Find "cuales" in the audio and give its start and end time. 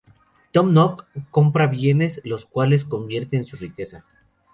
2.47-2.85